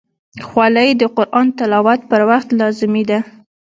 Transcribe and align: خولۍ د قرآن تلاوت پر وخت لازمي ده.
خولۍ 0.47 0.89
د 1.01 1.03
قرآن 1.17 1.47
تلاوت 1.57 1.99
پر 2.09 2.21
وخت 2.29 2.49
لازمي 2.59 3.03
ده. 3.09 3.19